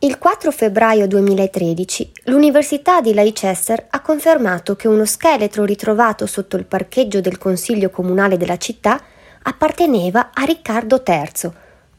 Il 0.00 0.16
4 0.16 0.52
febbraio 0.52 1.08
2013 1.08 2.12
l'Università 2.26 3.00
di 3.00 3.12
Leicester 3.12 3.88
ha 3.90 4.00
confermato 4.00 4.76
che 4.76 4.86
uno 4.86 5.04
scheletro 5.04 5.64
ritrovato 5.64 6.24
sotto 6.26 6.56
il 6.56 6.66
parcheggio 6.66 7.20
del 7.20 7.36
Consiglio 7.36 7.90
Comunale 7.90 8.36
della 8.36 8.58
città 8.58 9.02
apparteneva 9.42 10.30
a 10.32 10.44
Riccardo 10.44 11.02
III, 11.04 11.50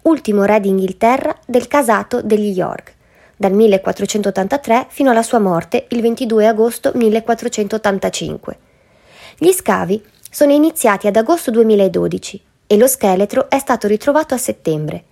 ultimo 0.04 0.46
re 0.46 0.62
d'Inghilterra 0.62 1.38
del 1.46 1.68
casato 1.68 2.22
degli 2.22 2.58
York, 2.58 2.96
dal 3.36 3.52
1483 3.52 4.86
fino 4.88 5.12
alla 5.12 5.22
sua 5.22 5.40
morte 5.40 5.88
il 5.90 6.00
22 6.00 6.48
agosto 6.48 6.94
1485. 6.96 8.58
Gli 9.38 9.52
scavi 9.52 10.02
sono 10.32 10.54
iniziati 10.54 11.08
ad 11.08 11.18
agosto 11.18 11.52
2012 11.52 12.42
e 12.66 12.78
lo 12.78 12.88
scheletro 12.88 13.50
è 13.50 13.60
stato 13.60 13.88
ritrovato 13.88 14.34
a 14.34 14.38
settembre. 14.38 15.04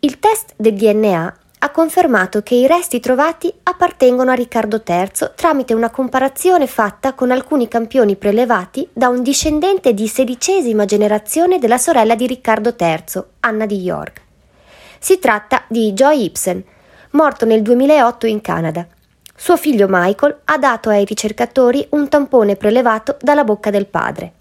Il 0.00 0.18
test 0.18 0.52
del 0.56 0.74
DNA 0.74 1.36
ha 1.64 1.70
confermato 1.70 2.42
che 2.42 2.56
i 2.56 2.66
resti 2.66 2.98
trovati 2.98 3.52
appartengono 3.62 4.32
a 4.32 4.34
Riccardo 4.34 4.82
III 4.84 5.30
tramite 5.36 5.74
una 5.74 5.90
comparazione 5.90 6.66
fatta 6.66 7.12
con 7.12 7.30
alcuni 7.30 7.68
campioni 7.68 8.16
prelevati 8.16 8.88
da 8.92 9.08
un 9.08 9.22
discendente 9.22 9.94
di 9.94 10.08
sedicesima 10.08 10.84
generazione 10.86 11.60
della 11.60 11.78
sorella 11.78 12.16
di 12.16 12.26
Riccardo 12.26 12.74
III, 12.76 13.22
Anna 13.40 13.66
di 13.66 13.80
York. 13.80 14.20
Si 14.98 15.20
tratta 15.20 15.62
di 15.68 15.92
Joy 15.92 16.24
Ibsen, 16.24 16.64
morto 17.10 17.44
nel 17.44 17.62
2008 17.62 18.26
in 18.26 18.40
Canada. 18.40 18.84
Suo 19.32 19.56
figlio 19.56 19.86
Michael 19.88 20.40
ha 20.44 20.58
dato 20.58 20.90
ai 20.90 21.04
ricercatori 21.04 21.86
un 21.90 22.08
tampone 22.08 22.56
prelevato 22.56 23.16
dalla 23.20 23.44
bocca 23.44 23.70
del 23.70 23.86
padre. 23.86 24.32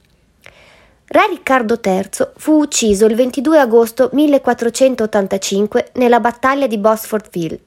Re 1.14 1.28
Riccardo 1.28 1.78
III 1.84 2.30
fu 2.38 2.60
ucciso 2.60 3.06
il 3.06 3.16
22 3.16 3.60
agosto 3.60 4.10
1485 4.14 5.90
nella 5.96 6.22
battaglia 6.22 6.68
di 6.68 6.78
Bosford 6.78 7.28
Field 7.30 7.60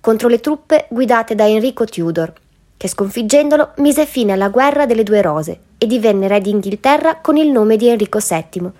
contro 0.00 0.28
le 0.28 0.38
truppe 0.38 0.86
guidate 0.88 1.34
da 1.34 1.48
Enrico 1.48 1.84
Tudor, 1.84 2.32
che 2.76 2.86
sconfiggendolo 2.86 3.72
mise 3.78 4.06
fine 4.06 4.30
alla 4.30 4.50
guerra 4.50 4.86
delle 4.86 5.02
due 5.02 5.20
rose 5.20 5.58
e 5.78 5.86
divenne 5.88 6.28
re 6.28 6.40
d'Inghilterra 6.40 7.16
con 7.16 7.36
il 7.36 7.50
nome 7.50 7.76
di 7.76 7.88
Enrico 7.88 8.20
VII. 8.20 8.70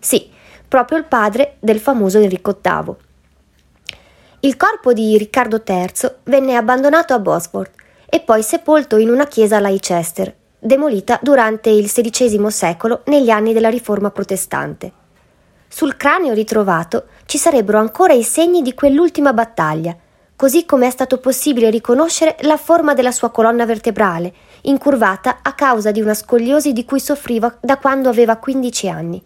Sì, 0.00 0.28
proprio 0.66 0.98
il 0.98 1.04
padre 1.04 1.54
del 1.60 1.78
famoso 1.78 2.18
Enrico 2.18 2.58
VIII. 2.60 2.94
Il 4.40 4.56
corpo 4.56 4.92
di 4.92 5.16
Riccardo 5.16 5.62
III 5.64 6.10
venne 6.24 6.56
abbandonato 6.56 7.14
a 7.14 7.20
Bosford 7.20 7.70
e 8.06 8.18
poi 8.18 8.42
sepolto 8.42 8.96
in 8.96 9.10
una 9.10 9.28
chiesa 9.28 9.58
a 9.58 9.60
Leicester, 9.60 10.34
demolita 10.60 11.18
durante 11.22 11.70
il 11.70 11.90
XVI 11.90 12.50
secolo 12.50 13.02
negli 13.06 13.30
anni 13.30 13.52
della 13.52 13.70
Riforma 13.70 14.10
protestante. 14.10 14.92
Sul 15.66 15.96
cranio 15.96 16.34
ritrovato 16.34 17.06
ci 17.26 17.38
sarebbero 17.38 17.78
ancora 17.78 18.12
i 18.12 18.22
segni 18.22 18.60
di 18.60 18.74
quell'ultima 18.74 19.32
battaglia, 19.32 19.96
così 20.36 20.64
come 20.66 20.86
è 20.86 20.90
stato 20.90 21.18
possibile 21.18 21.70
riconoscere 21.70 22.36
la 22.40 22.56
forma 22.56 22.92
della 22.92 23.12
sua 23.12 23.30
colonna 23.30 23.64
vertebrale, 23.64 24.32
incurvata 24.62 25.38
a 25.42 25.52
causa 25.54 25.90
di 25.90 26.00
una 26.00 26.14
scoliosi 26.14 26.72
di 26.72 26.84
cui 26.84 27.00
soffriva 27.00 27.56
da 27.60 27.78
quando 27.78 28.08
aveva 28.08 28.36
15 28.36 28.88
anni. 28.88 29.22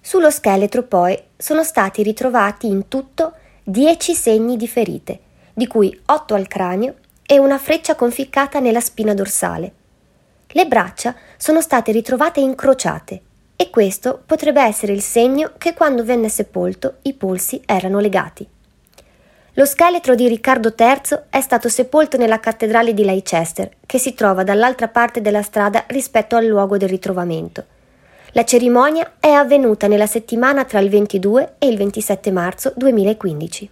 Sullo 0.00 0.30
scheletro 0.30 0.82
poi 0.82 1.18
sono 1.36 1.62
stati 1.62 2.02
ritrovati 2.02 2.66
in 2.66 2.88
tutto 2.88 3.32
10 3.64 4.14
segni 4.14 4.56
di 4.56 4.66
ferite, 4.66 5.20
di 5.52 5.66
cui 5.66 5.98
8 6.06 6.34
al 6.34 6.48
cranio 6.48 6.94
e 7.24 7.38
una 7.38 7.58
freccia 7.58 7.94
conficcata 7.94 8.60
nella 8.60 8.80
spina 8.80 9.14
dorsale. 9.14 9.72
Le 10.52 10.66
braccia 10.66 11.14
sono 11.36 11.60
state 11.60 11.92
ritrovate 11.92 12.40
incrociate 12.40 13.20
e 13.54 13.70
questo 13.70 14.20
potrebbe 14.26 14.60
essere 14.60 14.92
il 14.92 15.00
segno 15.00 15.52
che 15.58 15.74
quando 15.74 16.02
venne 16.02 16.28
sepolto 16.28 16.96
i 17.02 17.12
polsi 17.12 17.62
erano 17.64 18.00
legati. 18.00 18.44
Lo 19.54 19.64
scheletro 19.64 20.16
di 20.16 20.26
Riccardo 20.26 20.74
III 20.76 21.20
è 21.30 21.40
stato 21.40 21.68
sepolto 21.68 22.16
nella 22.16 22.40
cattedrale 22.40 22.94
di 22.94 23.04
Leicester, 23.04 23.70
che 23.86 23.98
si 23.98 24.14
trova 24.14 24.42
dall'altra 24.42 24.88
parte 24.88 25.20
della 25.20 25.42
strada 25.42 25.84
rispetto 25.88 26.34
al 26.34 26.46
luogo 26.46 26.76
del 26.76 26.88
ritrovamento. 26.88 27.64
La 28.32 28.44
cerimonia 28.44 29.14
è 29.20 29.30
avvenuta 29.30 29.86
nella 29.86 30.06
settimana 30.06 30.64
tra 30.64 30.80
il 30.80 30.88
22 30.88 31.54
e 31.58 31.68
il 31.68 31.76
27 31.76 32.32
marzo 32.32 32.72
2015. 32.74 33.70